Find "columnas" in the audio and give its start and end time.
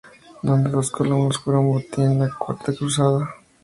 0.89-1.37